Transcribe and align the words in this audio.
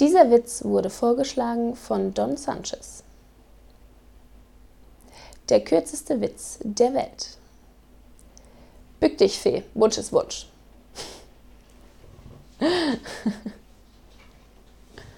Dieser 0.00 0.30
Witz 0.30 0.62
wurde 0.64 0.90
vorgeschlagen 0.90 1.74
von 1.74 2.14
Don 2.14 2.36
Sanchez. 2.36 3.02
Der 5.48 5.64
kürzeste 5.64 6.20
Witz 6.20 6.60
der 6.62 6.94
Welt. 6.94 7.36
Bück 9.00 9.18
dich, 9.18 9.40
Fee, 9.40 9.64
Wunsch 9.74 9.98
ist 9.98 10.12
Wunsch. 10.12 10.46